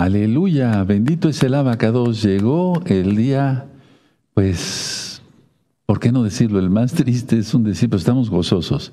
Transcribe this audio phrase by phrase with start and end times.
[0.00, 2.22] Aleluya, bendito es el abacados.
[2.22, 3.66] Llegó el día,
[4.32, 5.20] pues,
[5.84, 6.58] ¿por qué no decirlo?
[6.58, 8.92] El más triste es un decir, pero estamos gozosos,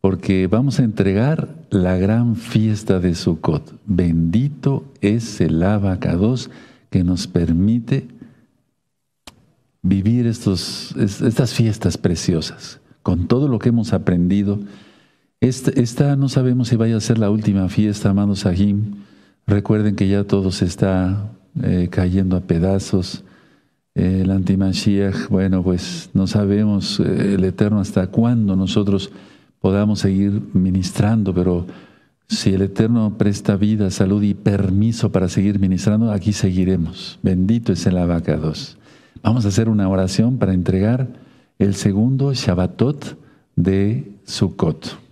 [0.00, 3.78] porque vamos a entregar la gran fiesta de Sukkot.
[3.84, 6.48] Bendito es el abacados
[6.88, 8.08] que nos permite
[9.82, 14.60] vivir estos, estas fiestas preciosas, con todo lo que hemos aprendido.
[15.42, 19.07] Esta, esta no sabemos si vaya a ser la última fiesta, amados Sahim
[19.48, 23.24] Recuerden que ya todo se está eh, cayendo a pedazos.
[23.94, 29.10] el antimashiach, bueno, pues no sabemos eh, el Eterno hasta cuándo nosotros
[29.58, 31.66] podamos seguir ministrando, pero
[32.28, 37.18] si el Eterno presta vida, salud y permiso para seguir ministrando, aquí seguiremos.
[37.22, 38.76] Bendito es el abacados.
[39.22, 41.08] Vamos a hacer una oración para entregar
[41.58, 43.16] el segundo Shabbatot
[43.56, 45.07] de Sukkot.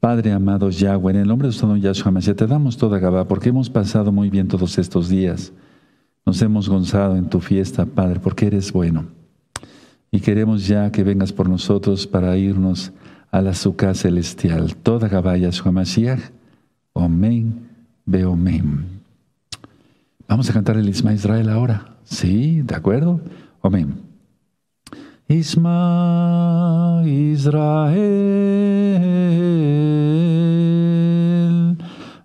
[0.00, 3.28] Padre amado Yahweh, en el nombre de su don Yahshua Mashiach, te damos toda Gabá
[3.28, 5.52] porque hemos pasado muy bien todos estos días.
[6.24, 9.04] Nos hemos gozado en tu fiesta, Padre, porque eres bueno.
[10.10, 12.92] Y queremos ya que vengas por nosotros para irnos
[13.30, 14.74] a la azúcar celestial.
[14.74, 16.30] Toda Gabá Yahshua Mashiach.
[16.94, 17.68] Omen,
[18.06, 18.86] Beomen.
[20.26, 21.96] Vamos a cantar el Isma Israel ahora.
[22.04, 23.20] Sí, ¿de acuerdo?
[23.62, 24.09] Amén.
[25.30, 27.94] Isma Israel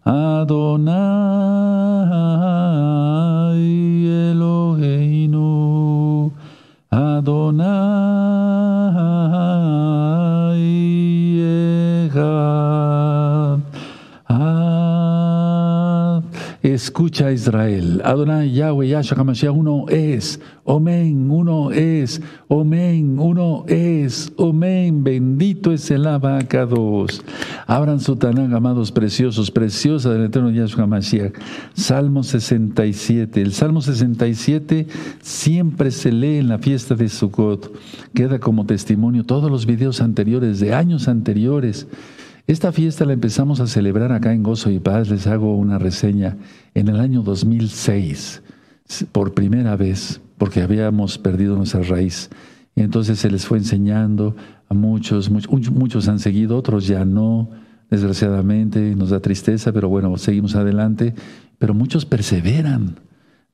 [0.04, 1.25] Adonai
[16.86, 25.04] Escucha Israel, Adonai Yahweh Yahshua HaMashiach, uno es, Omen, uno es, Omen, uno es, Omen,
[25.04, 27.24] bendito es el abacados.
[27.66, 31.34] Abran su Tanán, amados preciosos, preciosa del eterno Yahshua HaMashiach.
[31.74, 34.86] Salmo 67, el Salmo 67
[35.24, 37.74] siempre se lee en la fiesta de Sukkot,
[38.14, 41.88] queda como testimonio todos los videos anteriores, de años anteriores.
[42.48, 46.38] Esta fiesta la empezamos a celebrar acá en Gozo y Paz, les hago una reseña,
[46.76, 48.44] en el año 2006,
[49.12, 52.30] por primera vez, porque habíamos perdido nuestra raíz.
[52.76, 54.36] Y entonces se les fue enseñando
[54.70, 57.50] a muchos, muchos, muchos han seguido, otros ya no,
[57.90, 61.16] desgraciadamente, nos da tristeza, pero bueno, seguimos adelante,
[61.58, 63.00] pero muchos perseveran.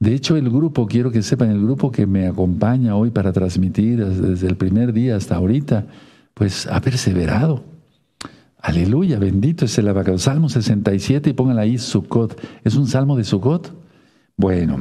[0.01, 4.05] De hecho, el grupo, quiero que sepan, el grupo que me acompaña hoy para transmitir
[4.05, 5.85] desde el primer día hasta ahorita,
[6.33, 7.70] pues ha perseverado
[8.61, 10.17] Aleluya, bendito es el abacado.
[10.19, 12.39] Salmo 67 y póngala ahí Sukkot.
[12.63, 13.73] ¿Es un salmo de Sukkot?
[14.37, 14.77] Bueno,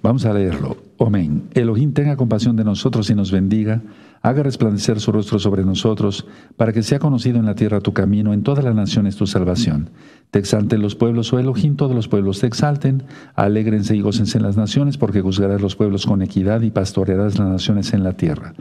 [0.00, 0.76] vamos a leerlo.
[1.00, 1.48] Amén.
[1.54, 3.82] Elohim tenga compasión de nosotros y nos bendiga
[4.26, 6.26] haga resplandecer su rostro sobre nosotros,
[6.56, 9.90] para que sea conocido en la tierra tu camino, en todas las naciones tu salvación.
[10.32, 13.04] Te exalten los pueblos, oh Elohim, todos los pueblos te exalten,
[13.36, 17.48] alégrense y gócense en las naciones, porque juzgarás los pueblos con equidad y pastorearás las
[17.48, 18.54] naciones en la tierra.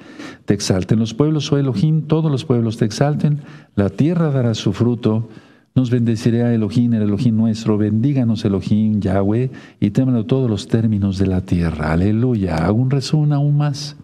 [0.45, 3.39] Te exalten los pueblos, oh Elohim, todos los pueblos te exalten,
[3.75, 5.29] la tierra dará su fruto,
[5.73, 7.77] nos bendeciré a Elohim, el Elohim nuestro.
[7.77, 9.49] Bendíganos Elohim, Yahweh,
[9.79, 11.91] y témelo todos los términos de la tierra.
[11.91, 12.55] Aleluya.
[12.55, 13.97] Hago un resumen aún más.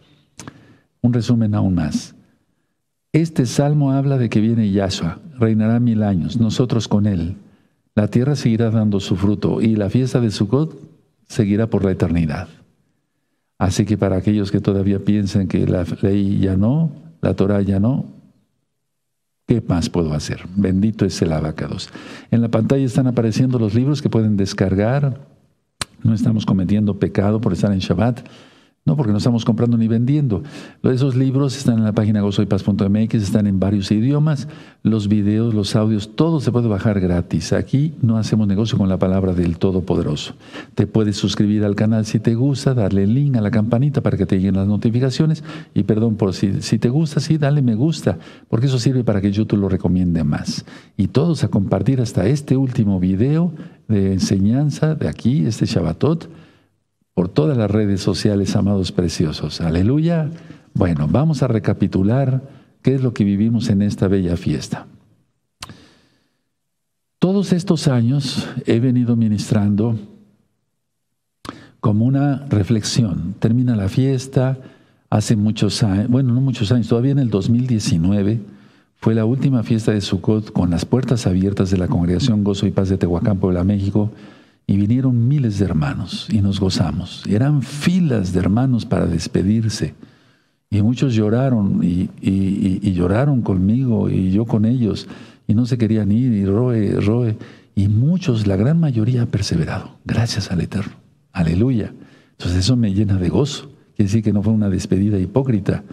[1.01, 2.15] Un resumen aún más.
[3.13, 7.35] Este salmo habla de que viene Yahshua, reinará mil años, nosotros con él.
[7.95, 10.77] La tierra seguirá dando su fruto y la fiesta de Sukkot
[11.27, 12.47] seguirá por la eternidad.
[13.57, 16.91] Así que para aquellos que todavía piensan que la ley ya no,
[17.21, 18.05] la Torah ya no,
[19.45, 20.45] ¿qué más puedo hacer?
[20.55, 21.89] Bendito es el abacados.
[22.31, 25.19] En la pantalla están apareciendo los libros que pueden descargar.
[26.01, 28.21] No estamos cometiendo pecado por estar en Shabbat.
[28.83, 30.41] No, porque no estamos comprando ni vendiendo.
[30.81, 34.47] Esos libros están en la página gozoypaz.mx, están en varios idiomas.
[34.81, 37.53] Los videos, los audios, todo se puede bajar gratis.
[37.53, 40.33] Aquí no hacemos negocio con la palabra del Todopoderoso.
[40.73, 44.17] Te puedes suscribir al canal si te gusta, darle el link a la campanita para
[44.17, 45.43] que te lleguen las notificaciones.
[45.75, 48.17] Y perdón por si, si te gusta, sí, dale me gusta,
[48.49, 50.65] porque eso sirve para que YouTube lo recomiende más.
[50.97, 53.53] Y todos a compartir hasta este último video
[53.87, 56.27] de enseñanza de aquí, este Shabbatot
[57.21, 59.61] por todas las redes sociales, amados preciosos.
[59.61, 60.31] Aleluya.
[60.73, 62.41] Bueno, vamos a recapitular
[62.81, 64.87] qué es lo que vivimos en esta bella fiesta.
[67.19, 69.99] Todos estos años he venido ministrando
[71.79, 73.35] como una reflexión.
[73.37, 74.57] Termina la fiesta,
[75.11, 78.39] hace muchos años, bueno, no muchos años, todavía en el 2019
[78.95, 82.71] fue la última fiesta de Sukkot con las puertas abiertas de la Congregación Gozo y
[82.71, 84.09] Paz de Tehuacán, Puebla, México,
[84.67, 87.23] y vinieron miles de hermanos y nos gozamos.
[87.27, 89.95] Eran filas de hermanos para despedirse.
[90.69, 92.09] Y muchos lloraron y,
[92.93, 95.07] lloraron conmigo y yo con ellos.
[95.47, 97.37] Y no se querían ir y roe, roe.
[97.75, 100.93] y muchos, la gran mayoría ha perseverado, gracias al Eterno.
[101.33, 101.93] Aleluya.
[102.31, 103.71] Entonces eso me llena de gozo.
[103.95, 105.83] Quiere decir que no fue una despedida hipócrita.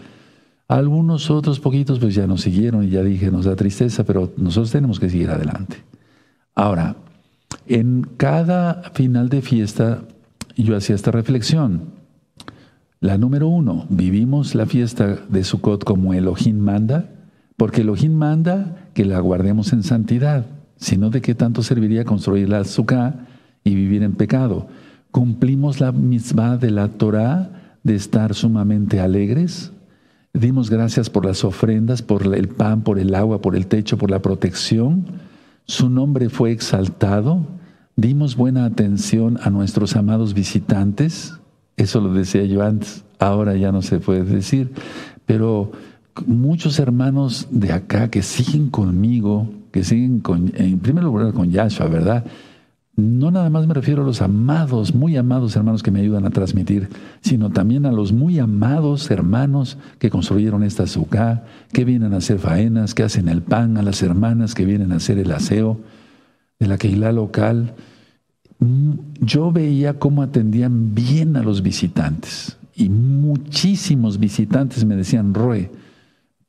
[0.68, 4.70] Algunos otros poquitos pues ya nos siguieron y ya dije, nos da tristeza, pero nosotros
[4.70, 5.78] tenemos que seguir adelante.
[6.54, 6.96] Ahora,
[7.68, 10.02] en cada final de fiesta
[10.56, 11.98] yo hacía esta reflexión.
[13.00, 17.10] La número uno, ¿vivimos la fiesta de Sukkot como Elohim manda?
[17.56, 22.64] Porque Elohim manda que la guardemos en santidad, sino de qué tanto serviría construir la
[22.64, 23.26] Sukkah
[23.62, 24.66] y vivir en pecado.
[25.10, 29.72] ¿Cumplimos la misma de la Torah de estar sumamente alegres?
[30.34, 34.10] Dimos gracias por las ofrendas, por el pan, por el agua, por el techo, por
[34.10, 35.06] la protección.
[35.64, 37.46] Su nombre fue exaltado.
[37.98, 41.34] Dimos buena atención a nuestros amados visitantes.
[41.76, 44.70] Eso lo decía yo antes, ahora ya no se puede decir,
[45.26, 45.72] pero
[46.24, 51.88] muchos hermanos de acá que siguen conmigo, que siguen con, en primer lugar con Yahshua,
[51.88, 52.24] ¿verdad?
[52.94, 56.30] No nada más me refiero a los amados, muy amados hermanos que me ayudan a
[56.30, 56.90] transmitir,
[57.20, 62.38] sino también a los muy amados hermanos que construyeron esta azúcar, que vienen a hacer
[62.38, 65.80] faenas, que hacen el pan, a las hermanas que vienen a hacer el aseo
[66.58, 67.74] de la Keilah local.
[68.58, 75.68] Mm, yo veía cómo atendían bien a los visitantes y muchísimos visitantes me decían, Roe,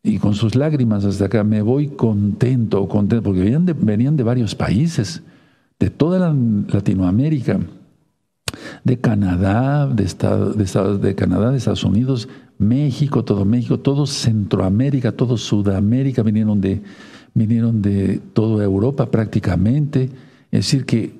[0.03, 4.23] y con sus lágrimas hasta acá, me voy contento, contento, porque venían de, venían de
[4.23, 5.23] varios países,
[5.79, 6.35] de toda la
[6.71, 7.59] Latinoamérica,
[8.83, 12.29] de Canadá, de, Estado, de, de Canadá, de Estados Unidos,
[12.59, 16.83] México, todo México, todo Centroamérica, todo Sudamérica, vinieron de,
[17.33, 20.09] vinieron de toda Europa prácticamente.
[20.51, 21.19] Es decir, que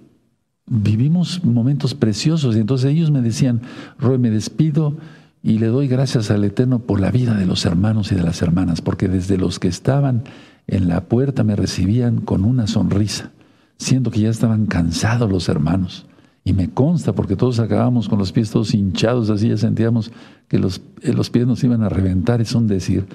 [0.70, 2.56] vivimos momentos preciosos.
[2.56, 3.62] Y entonces ellos me decían,
[3.98, 4.98] Roy, me despido
[5.42, 8.42] y le doy gracias al Eterno por la vida de los hermanos y de las
[8.42, 10.24] hermanas, porque desde los que estaban
[10.68, 13.32] en la puerta me recibían con una sonrisa,
[13.78, 16.06] siendo que ya estaban cansados los hermanos.
[16.44, 20.12] Y me consta, porque todos acabamos con los pies todos hinchados, así ya sentíamos
[20.48, 23.06] que los, eh, los pies nos iban a reventar, es un decir.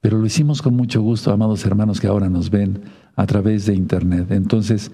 [0.00, 2.80] Pero lo hicimos con mucho gusto, amados hermanos que ahora nos ven
[3.16, 4.30] a través de Internet.
[4.30, 4.90] Entonces,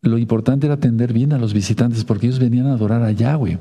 [0.00, 3.58] lo importante era atender bien a los visitantes porque ellos venían a adorar a Yahweh.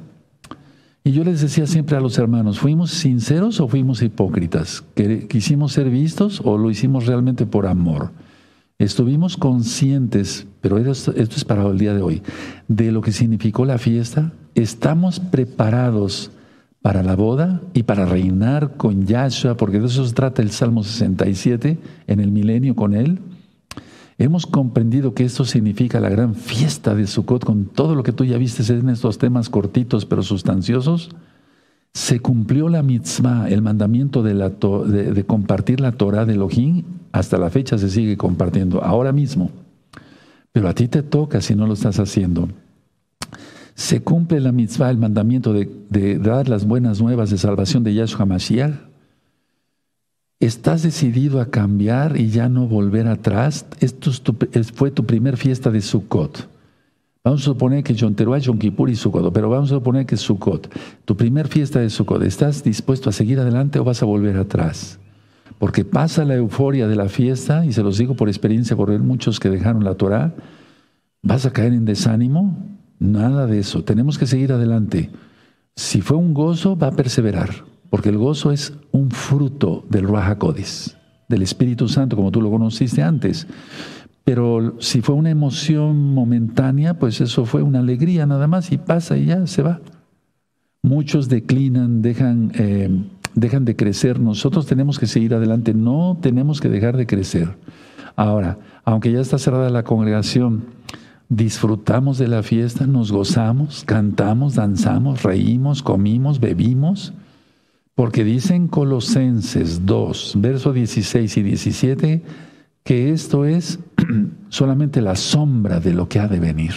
[1.04, 4.84] Y yo les decía siempre a los hermanos, ¿fuimos sinceros o fuimos hipócritas?
[5.30, 8.12] ¿Quisimos ser vistos o lo hicimos realmente por amor?
[8.78, 12.22] Estuvimos conscientes, pero esto es para el día de hoy,
[12.68, 14.34] de lo que significó la fiesta.
[14.54, 16.30] Estamos preparados
[16.88, 20.86] para la boda y para reinar con Yahshua, porque de eso se trata el Salmo
[20.86, 23.20] 67, en el milenio con Él.
[24.18, 28.24] Hemos comprendido que esto significa la gran fiesta de Sukkot con todo lo que tú
[28.24, 31.10] ya viste en estos temas cortitos pero sustanciosos.
[31.94, 36.86] Se cumplió la mitzvah, el mandamiento de, compartir la Torah de Elohim.
[37.12, 39.52] Hasta la fecha se sigue compartiendo, ahora mismo.
[40.54, 42.48] Pero a ti te toca si no lo estás haciendo.
[43.78, 48.26] Se cumple la mitzvah, el mandamiento de, dar las buenas nuevas de salvación de Yahshua
[48.26, 48.74] Mashiach
[50.40, 53.68] ¿Estás decidido a cambiar y ya no volver atrás?
[53.80, 54.12] Esto
[54.74, 56.50] fue tu primer fiesta de Sukkot.
[57.24, 60.74] Vamos a suponer que Yom Teruah, Yom y Sukkot, pero vamos a suponer que Sukkot.
[61.06, 65.00] Tu primer fiesta de Sukkot, ¿estás dispuesto a seguir adelante o vas a volver atrás?
[65.60, 69.02] Porque pasa la euforia de la fiesta, y se los digo por experiencia, por ver
[69.02, 70.34] muchos que dejaron la Torah,
[71.22, 72.77] ¿vas a caer en desánimo?
[73.00, 73.84] Nada de eso.
[73.84, 75.12] Tenemos que seguir adelante.
[75.76, 77.50] Si fue un gozo, va a perseverar
[77.90, 80.38] porque el gozo es un fruto del Ruach
[81.28, 83.48] del Espíritu Santo, como tú lo conociste antes.
[84.24, 89.18] Pero si fue una emoción momentánea, pues eso fue una alegría nada más y pasa
[89.18, 89.80] y ya se va.
[90.82, 92.90] Muchos declinan, dejan, eh,
[93.36, 94.20] dejan de crecer.
[94.20, 97.56] Nosotros tenemos que seguir adelante, no tenemos que dejar de crecer.
[98.16, 100.66] Ahora, aunque ya está cerrada la congregación,
[101.30, 107.14] disfrutamos de la fiesta, nos gozamos, cantamos, danzamos, reímos, comimos, bebimos.
[107.96, 112.24] Porque dicen Colosenses 2, versos 16 y 17,
[112.84, 113.80] que esto es
[114.50, 116.74] solamente la sombra de lo que ha de venir.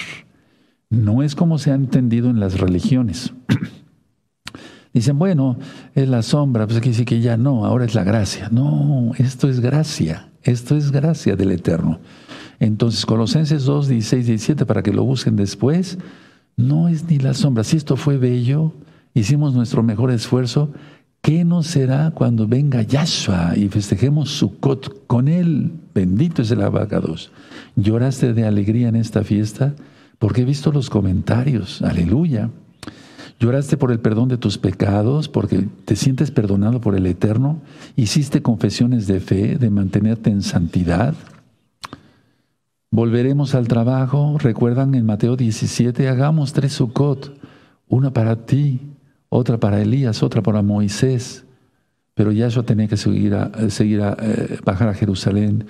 [0.88, 3.34] No es como se ha entendido en las religiones.
[4.92, 5.56] Dicen, bueno,
[5.94, 8.48] es la sombra, pues aquí dice que ya no, ahora es la gracia.
[8.50, 12.00] No, esto es gracia, esto es gracia del Eterno.
[12.60, 15.98] Entonces, Colosenses 2, 16 y 17, para que lo busquen después,
[16.56, 17.64] no es ni la sombra.
[17.64, 18.72] Si esto fue bello,
[19.14, 20.70] hicimos nuestro mejor esfuerzo,
[21.22, 25.72] ¿Qué nos será cuando venga Yahshua y festejemos Sukkot con él?
[25.94, 27.30] Bendito es el abacados.
[27.76, 29.74] ¿Lloraste de alegría en esta fiesta?
[30.18, 31.82] Porque he visto los comentarios.
[31.82, 32.48] Aleluya.
[33.38, 35.28] ¿Lloraste por el perdón de tus pecados?
[35.28, 37.60] Porque te sientes perdonado por el Eterno.
[37.96, 41.14] ¿Hiciste confesiones de fe, de mantenerte en santidad?
[42.92, 44.36] Volveremos al trabajo.
[44.38, 47.32] Recuerdan en Mateo 17, hagamos tres Sukkot,
[47.88, 48.80] una para ti,
[49.28, 51.44] otra para Elías, otra para Moisés.
[52.14, 55.66] Pero Yahshua tenía que seguir a, seguir a eh, bajar a Jerusalén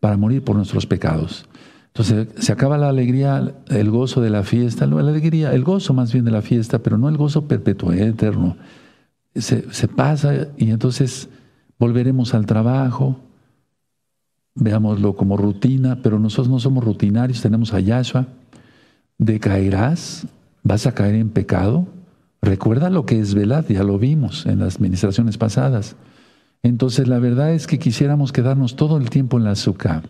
[0.00, 1.46] para morir por nuestros pecados.
[1.86, 6.12] Entonces se acaba la alegría, el gozo de la fiesta, la alegría, el gozo más
[6.12, 8.56] bien de la fiesta, pero no el gozo perpetuo, eterno.
[9.36, 11.28] Se, se pasa y entonces
[11.78, 13.20] volveremos al trabajo,
[14.54, 18.26] veámoslo como rutina, pero nosotros no somos rutinarios, tenemos a Yahshua.
[19.18, 20.26] Decaerás,
[20.62, 21.86] vas a caer en pecado.
[22.42, 25.96] Recuerda lo que es velad, ya lo vimos en las administraciones pasadas.
[26.62, 30.02] Entonces la verdad es que quisiéramos quedarnos todo el tiempo en la azúcar.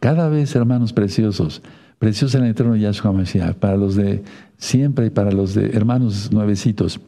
[0.00, 1.62] Cada vez, hermanos preciosos,
[1.98, 4.22] preciosos en el eterno Yahshua Mashiach, para los de
[4.56, 7.00] siempre y para los de hermanos nuevecitos,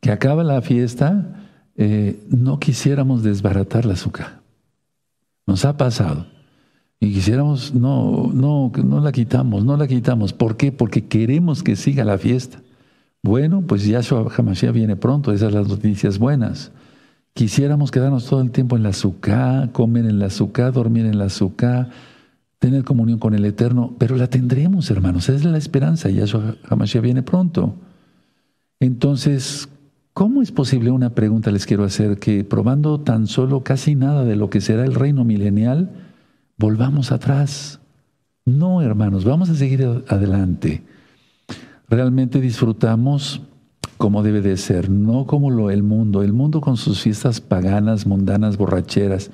[0.00, 4.37] que acaba la fiesta, eh, no quisiéramos desbaratar la azúcar.
[5.48, 6.26] Nos ha pasado.
[7.00, 10.34] Y quisiéramos, no, no, no la quitamos, no la quitamos.
[10.34, 10.72] ¿Por qué?
[10.72, 12.60] Porque queremos que siga la fiesta.
[13.22, 16.70] Bueno, pues Yahshua Hamashiach viene pronto, esas son las noticias buenas.
[17.32, 21.24] Quisiéramos quedarnos todo el tiempo en la azúcar, comer en la azúcar, dormir en la
[21.24, 21.88] azúcar,
[22.58, 27.02] tener comunión con el Eterno, pero la tendremos, hermanos, esa es la esperanza, Yahshua Hamashiach
[27.02, 27.74] viene pronto.
[28.80, 29.70] Entonces,
[30.18, 34.34] ¿cómo es posible, una pregunta les quiero hacer, que probando tan solo casi nada de
[34.34, 35.92] lo que será el reino milenial,
[36.56, 37.78] volvamos atrás?
[38.44, 40.82] No, hermanos, vamos a seguir adelante.
[41.88, 43.42] Realmente disfrutamos
[43.96, 46.24] como debe de ser, no como lo el mundo.
[46.24, 49.30] El mundo con sus fiestas paganas, mundanas, borracheras.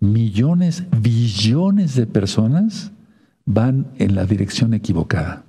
[0.00, 2.92] Millones, billones de personas
[3.44, 5.44] van en la dirección equivocada.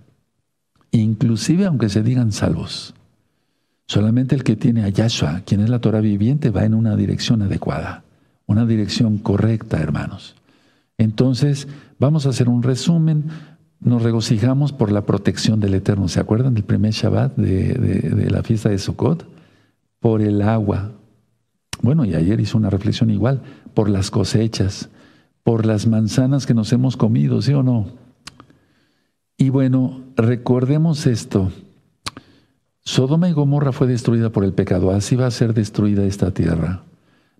[0.92, 2.94] Inclusive aunque se digan salvos.
[3.88, 7.42] Solamente el que tiene a Yahshua, quien es la Torah viviente, va en una dirección
[7.42, 8.04] adecuada,
[8.48, 10.36] una dirección correcta, hermanos.
[10.98, 11.68] Entonces,
[12.00, 13.26] vamos a hacer un resumen
[13.86, 16.08] nos regocijamos por la protección del Eterno.
[16.08, 19.28] ¿Se acuerdan del primer Shabbat de, la fiesta de Sukkot?
[20.00, 20.92] Por el agua.
[21.82, 23.44] Bueno, y ayer hizo una reflexión igual,
[23.76, 24.90] por las cosechas,
[25.44, 27.88] por las manzanas que nos hemos comido, ¿sí o no?
[29.38, 31.52] Y bueno, recordemos esto.
[32.86, 36.84] Sodoma y Gomorra fue destruida por el pecado, así va a ser destruida esta tierra.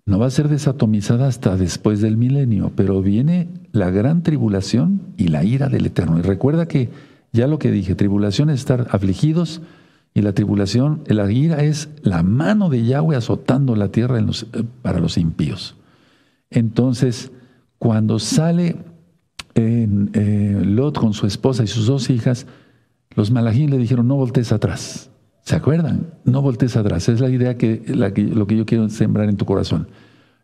[0.04, 5.28] No va a ser desatomizada hasta después del milenio, pero viene la gran tribulación y
[5.28, 6.18] la ira del Eterno.
[6.18, 6.90] Y recuerda que
[7.32, 9.62] ya lo que dije, tribulación es estar afligidos
[10.14, 14.98] y la tribulación, la ira es la mano de Yahweh azotando la tierra eh, para
[14.98, 15.76] los impíos.
[16.50, 17.30] Entonces,
[17.78, 18.76] cuando sale
[19.54, 22.46] eh, Lot con su esposa y sus dos hijas,
[23.14, 25.10] los malajín le dijeron, no voltees atrás.
[25.46, 26.08] ¿Se acuerdan?
[26.24, 27.08] No voltees atrás.
[27.08, 29.86] Es la idea que, lo que yo quiero sembrar en tu corazón.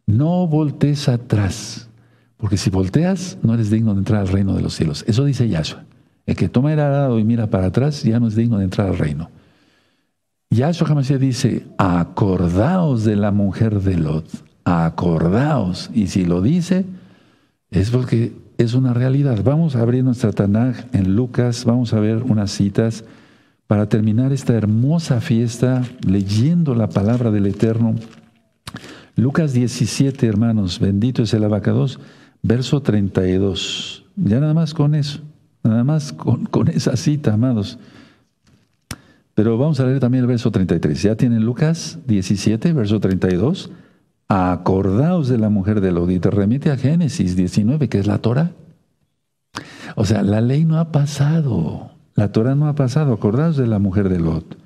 [0.06, 1.88] No voltees atrás.
[2.36, 5.04] Porque si volteas, no eres digno de entrar al reino de los cielos.
[5.08, 5.82] Eso dice Yahshua.
[6.24, 8.86] El que toma el arado y mira para atrás ya no es digno de entrar
[8.86, 9.28] al reino.
[10.50, 14.28] Yahshua jamás dice, acordaos de la mujer de Lot.
[14.62, 15.90] Acordaos.
[15.92, 16.84] Y si lo dice,
[17.72, 19.42] es porque es una realidad.
[19.42, 23.04] Vamos a abrir nuestra Tanaj en Lucas, vamos a ver unas citas
[23.66, 27.94] para terminar esta hermosa fiesta leyendo la palabra del Eterno.
[29.16, 32.00] Lucas 17, hermanos, bendito es el abacados,
[32.42, 34.04] verso 32.
[34.16, 35.20] Ya nada más con eso,
[35.62, 37.78] nada más con, esa cita, amados.
[39.34, 41.02] Pero vamos a leer también el verso 33.
[41.02, 43.70] Ya tienen Lucas 17, verso 32.
[44.28, 48.52] Acordaos de la mujer de te remite a Génesis 19, que es la Torah.
[49.96, 51.91] O sea, la ley no ha pasado.
[52.22, 53.12] La Torah no ha pasado.
[53.12, 54.56] Acordaos de la mujer de Lot.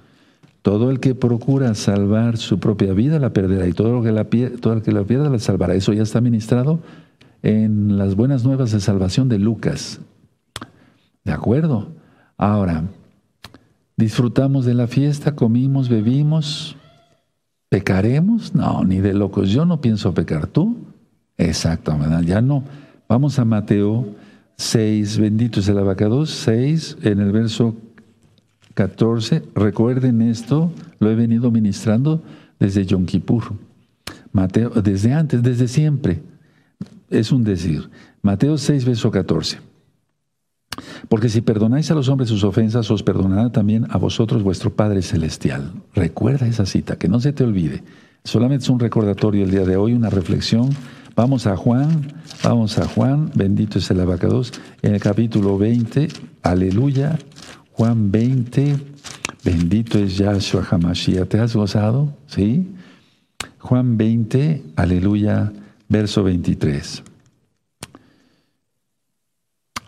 [0.61, 5.05] Todo el que procura salvar su propia vida la perderá y todo, el que la
[5.05, 5.75] pierda la salvará.
[5.75, 6.81] Eso ya está ministrado
[7.43, 10.01] en las buenas nuevas de salvación de Lucas.
[11.25, 11.89] ¿De acuerdo?
[12.37, 12.85] Ahora,
[13.97, 16.77] disfrutamos de la fiesta, comimos, bebimos,
[17.71, 18.55] ¿pecaremos?
[18.55, 19.49] No, ni de locos.
[19.49, 20.47] Yo no pienso pecar.
[20.47, 20.77] ¿Tú?
[21.39, 22.65] Exactamente, ya no.
[23.09, 24.09] Vamos a Mateo
[24.57, 27.77] 6, bendito es el abacados, 6, en el verso
[28.75, 29.43] 14.
[29.55, 32.23] Recuerden esto, lo he venido ministrando
[32.59, 33.55] desde Yom Kippur.
[34.33, 36.23] Mateo, desde antes, desde siempre.
[37.11, 37.89] Es un decir.
[38.23, 39.59] Mateo 6, verso 14.
[41.09, 45.03] Porque si perdonáis a los hombres sus ofensas, os perdonará también a vosotros vuestro Padre
[45.03, 45.73] Celestial.
[45.95, 47.83] Recuerda esa cita, que no se te olvide.
[48.25, 50.71] Solamente es un recordatorio el día de hoy, una reflexión
[51.17, 52.13] Vamos a Juan,
[52.45, 56.09] vamos a Juan, bendito es el abacados, en el capítulo 20,
[56.43, 57.19] aleluya,
[57.73, 58.77] Juan 20,
[59.43, 61.27] bendito es Yahshua Hamashiach.
[61.27, 62.15] ¿Te has gozado?
[62.27, 62.69] ¿Sí?
[63.59, 65.55] Juan 20, aleluya,
[65.89, 67.03] verso 23.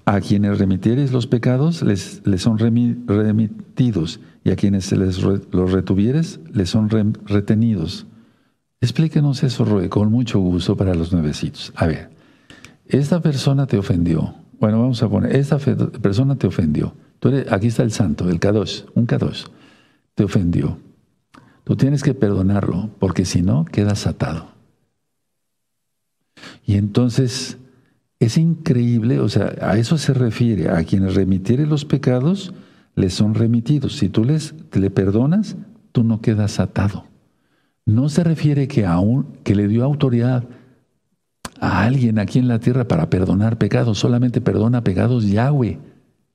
[0.07, 5.73] A quienes remitieres los pecados, les, les son remitidos, y a quienes se les los
[5.73, 8.07] retuvieres, les son retenidos.
[8.81, 11.73] Explíquenos eso, Roe, con mucho gusto para los nuevecitos.
[11.75, 12.11] A ver,
[12.87, 14.35] esta persona te ofendió.
[14.61, 16.95] Bueno, vamos a poner, esta persona te ofendió.
[17.19, 19.45] Tú aquí está el santo, el Kadosh, un Kadosh.
[20.15, 20.79] Te ofendió.
[21.65, 24.49] Tú tienes que perdonarlo, porque si no, quedas atado.
[26.65, 27.59] Y entonces
[28.21, 32.53] es increíble, o sea, a eso se refiere, a quienes remitieren los pecados,
[32.95, 33.97] les son remitidos.
[33.97, 35.57] Si tú les, le perdonas,
[35.93, 37.05] tú no quedas atado.
[37.89, 40.45] No se refiere que aún que le dio autoridad
[41.59, 45.79] a alguien aquí en la tierra para perdonar pecados, solamente perdona pecados Yahweh.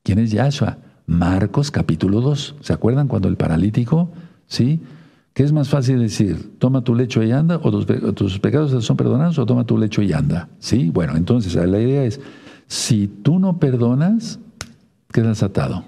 [0.02, 0.80] ¿Quién es Yahshua?
[1.06, 2.56] Marcos capítulo 2.
[2.60, 4.10] ¿Se acuerdan cuando el paralítico,
[4.48, 4.82] sí?
[5.36, 6.58] ¿Qué es más fácil decir?
[6.58, 7.60] ¿Toma tu lecho y anda?
[7.62, 7.72] ¿O
[8.14, 9.38] tus, pecados son perdonados?
[9.38, 10.50] ¿O toma tu lecho y anda?
[10.58, 10.90] ¿Sí?
[10.90, 12.20] Bueno, entonces la idea es,
[12.66, 14.40] si tú no perdonas,
[15.12, 15.86] quedas atado.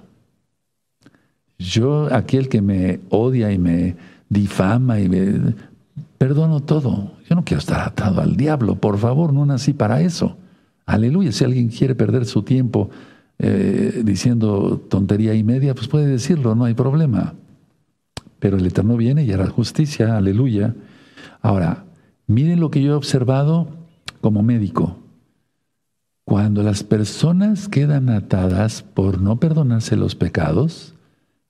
[1.57, 3.95] Yo, aquel que me odia y me
[4.29, 5.09] difama y.
[6.17, 7.13] Perdono todo.
[7.29, 10.37] Yo no quiero estar atado al diablo, por favor, no nací para eso.
[10.85, 11.31] Aleluya.
[11.31, 12.89] Si alguien quiere perder su tiempo
[13.37, 17.33] eh, diciendo tontería y media, pues puede decirlo, no hay problema
[18.45, 20.75] pero el Eterno viene y hará justicia, aleluya.
[21.41, 21.85] Ahora,
[22.27, 23.67] miren lo que yo he observado
[24.21, 24.99] como médico.
[26.25, 30.93] Cuando las personas quedan atadas por no perdonarse los pecados,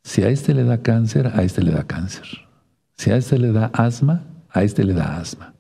[0.03, 2.45] si a este le da cáncer, a este le da cáncer.
[2.98, 5.54] Si a este le da asma, a este le da asma.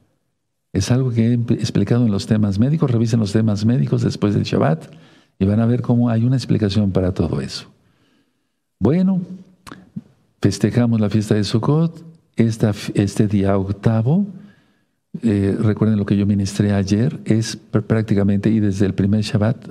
[0.73, 2.91] Es algo que he explicado en los temas médicos.
[2.91, 4.87] Revisen los temas médicos después del Shabbat
[5.39, 7.67] y van a ver cómo hay una explicación para todo eso.
[8.79, 9.21] Bueno,
[10.41, 12.03] festejamos la fiesta de Sukkot,
[12.35, 14.27] este día octavo,
[15.23, 19.69] eh, recuerden lo que yo ministré ayer, es prácticamente, y desde el primer Shabbat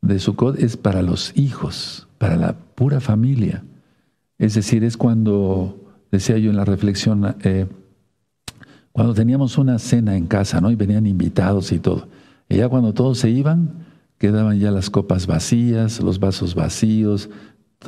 [0.00, 3.62] de Sukkot, es para los hijos, para la pura familia.
[4.38, 7.66] Es decir, es cuando, decía yo en la reflexión, eh,
[8.92, 10.70] cuando teníamos una cena en casa, ¿no?
[10.70, 12.08] Y venían invitados y todo.
[12.48, 13.86] Y ya cuando todos se iban,
[14.18, 17.30] quedaban ya las copas vacías, los vasos vacíos,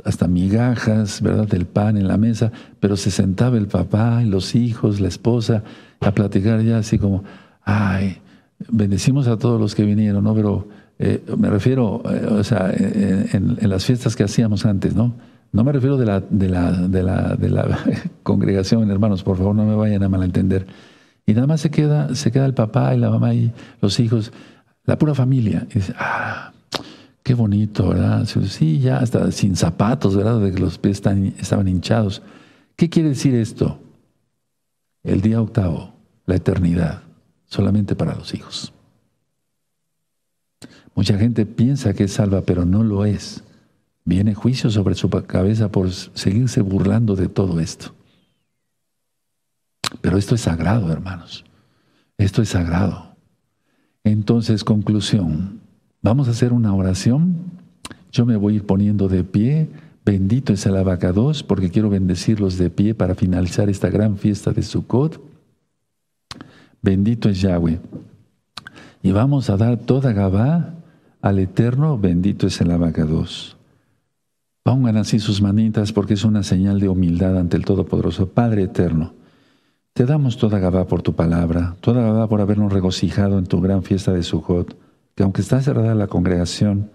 [0.05, 5.01] hasta migajas, ¿verdad?, del pan en la mesa, pero se sentaba el papá los hijos,
[5.01, 5.65] la esposa,
[6.01, 7.25] a platicar ya así como,
[7.65, 8.19] ay,
[8.69, 10.35] bendecimos a todos los que vinieron, ¿no?
[10.35, 15.15] Pero eh, me refiero, eh, o sea, en, las fiestas que hacíamos antes, ¿no?
[15.53, 17.79] No me refiero de la, de la, de la, de la
[18.23, 20.67] congregación, hermanos, por favor, no me vayan a malentender.
[21.27, 24.33] Y nada más se queda, se queda el papá y la mamá y los hijos,
[24.85, 25.67] la pura familia.
[25.71, 26.53] Y dice, ah,
[27.23, 28.25] Qué bonito, ¿verdad?
[28.25, 30.41] Sí, ya hasta sin zapatos, ¿verdad?
[30.41, 31.03] De que los pies
[31.39, 32.23] estaban hinchados.
[32.77, 33.79] ¿Qué quiere decir esto?
[35.03, 35.95] El día octavo,
[36.27, 37.03] la eternidad,
[37.47, 38.73] solamente para los hijos.
[40.95, 43.45] Mucha gente piensa que es salva, pero no lo es.
[44.05, 47.95] Viene juicio sobre su cabeza por seguirse burlando de todo esto.
[50.01, 51.45] Pero esto es sagrado, hermanos.
[52.19, 53.17] Esto es sagrado.
[54.05, 55.61] Entonces, conclusión,
[56.03, 57.37] Vamos a hacer una oración.
[58.11, 59.69] Yo me voy a ir poniendo de pie.
[60.05, 64.63] Bendito es el abacados, porque quiero bendecirlos de pie para finalizar esta gran fiesta de
[64.63, 65.21] Sukkot.
[66.81, 67.81] Bendito es Yahweh.
[69.03, 70.75] Y vamos a dar toda Gabá
[71.21, 71.99] al Eterno.
[71.99, 73.59] Bendito es el abacados.
[74.63, 78.29] Pongan así sus manitas porque es una señal de humildad ante el Todopoderoso.
[78.29, 79.15] Padre Eterno,
[79.95, 83.83] te damos toda Gabá por tu palabra, toda Gabá por habernos regocijado en tu gran
[83.83, 84.77] fiesta de Sukkot
[85.15, 86.91] que aunque está cerrada la congregación,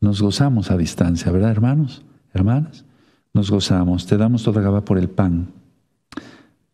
[0.00, 2.02] nos gozamos a distancia, ¿verdad, hermanos?
[2.32, 2.84] Hermanas,
[3.32, 4.06] nos gozamos.
[4.06, 5.52] Te damos toda gaba por el pan,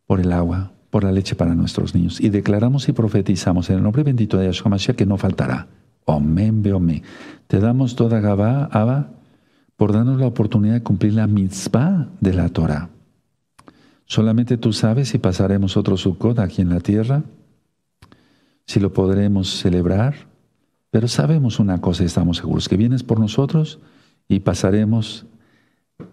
[0.07, 2.21] por el agua, por la leche para nuestros niños.
[2.21, 5.67] Y declaramos y profetizamos en el nombre bendito de Yahshua Mashiach que no faltará.
[6.05, 7.03] Omen, beomen.
[7.47, 9.11] Te damos toda gaba, Abba,
[9.77, 12.89] por darnos la oportunidad de cumplir la mitzvah de la Torah.
[14.07, 17.23] Solamente tú sabes si pasaremos otro Sukkot aquí en la tierra,
[18.67, 20.15] si lo podremos celebrar
[20.97, 23.81] pero sabemos una cosa y estamos seguros, que vienes por nosotros
[24.29, 25.27] y pasaremos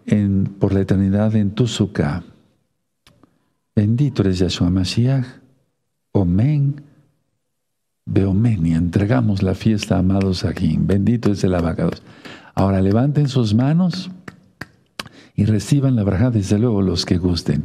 [0.04, 2.22] en, por la eternidad en tu sukkah.
[3.74, 5.24] Bendito eres Yahshua Mashiach.
[6.12, 6.82] Omen.
[8.04, 8.66] Beomen.
[8.66, 10.76] Y entregamos la fiesta, amados aquí.
[10.78, 12.02] Bendito es el abacados.
[12.54, 14.10] Ahora levanten sus manos
[15.34, 17.64] y reciban la braja, desde luego, los que gusten.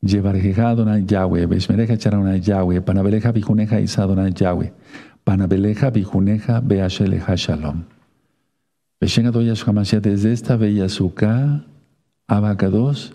[0.00, 4.72] Llevareja Adonai Yahweh, Beshmereja Charana Yahweh, Panabeleja Bijuneja Isadonai Yahweh.
[5.26, 7.82] Panabeleja, Bijuneja, Beasheleja Shalom.
[9.00, 11.64] Desde esta bella suka,
[12.28, 13.12] Abacados,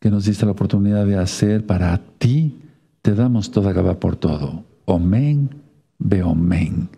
[0.00, 2.58] que nos diste la oportunidad de hacer para ti,
[3.02, 4.64] te damos toda gaba por todo.
[4.86, 5.50] Omen,
[5.98, 6.88] Beomen.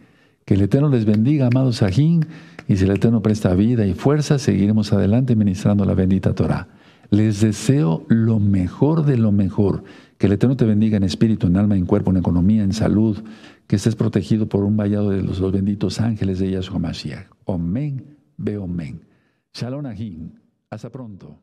[0.48, 2.24] Que el Eterno les bendiga, amados Sajín,
[2.66, 6.68] y si el Eterno presta vida y fuerza, seguiremos adelante ministrando la bendita Torah.
[7.10, 9.84] Les deseo lo mejor de lo mejor.
[10.16, 13.22] Que el Eterno te bendiga en espíritu, en alma, en cuerpo, en economía, en salud.
[13.66, 17.26] Que estés protegido por un vallado de los, benditos ángeles de Yahshua Mashiach.
[17.44, 19.02] Omen, ve omen.
[19.52, 20.30] Shalom Ahim.
[20.70, 21.42] Hasta pronto.